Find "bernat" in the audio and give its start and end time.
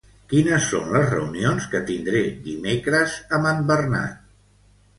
3.71-4.21